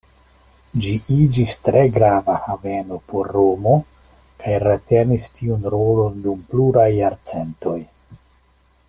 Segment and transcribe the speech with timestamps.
[0.83, 3.75] Ĝi iĝis tre grava haveno por Romo
[4.45, 7.77] kaj retenis tiun rolon dum pluraj jarcentoj.